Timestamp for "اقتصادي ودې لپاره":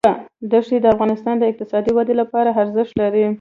1.51-2.49